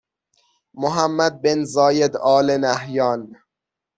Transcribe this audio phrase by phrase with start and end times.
[0.81, 3.21] محمد بن زاید آل نهیان